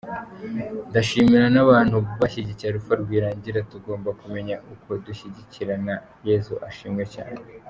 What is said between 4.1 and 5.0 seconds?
kumenya uko